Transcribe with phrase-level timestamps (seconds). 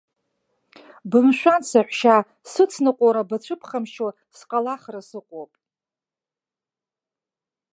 [1.09, 2.15] Бымшәан, саҳәшьа,
[2.51, 5.51] сыцныҟәара бацәыԥхамшьо сҟалахра сыҟоуп.